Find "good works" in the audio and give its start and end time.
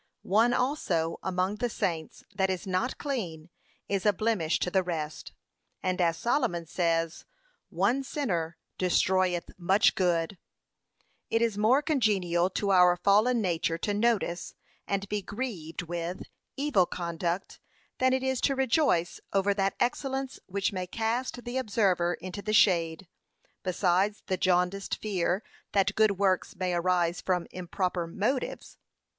25.93-26.55